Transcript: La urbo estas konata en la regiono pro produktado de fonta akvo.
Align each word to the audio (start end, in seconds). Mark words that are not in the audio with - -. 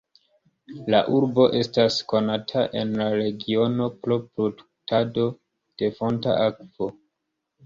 La 0.93 1.01
urbo 1.17 1.43
estas 1.59 1.97
konata 2.13 2.63
en 2.81 2.95
la 3.01 3.07
regiono 3.19 3.91
pro 4.07 4.19
produktado 4.25 5.27
de 5.83 5.93
fonta 6.01 6.37
akvo. 6.49 6.91